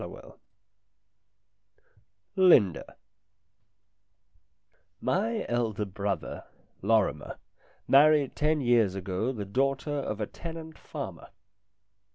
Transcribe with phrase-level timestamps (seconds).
[2.35, 2.95] "]LINDA
[4.99, 6.45] MY elder brother,
[6.81, 7.37] Lorrimer,
[7.87, 11.29] married ten years ago the daughter of a tenant farmer.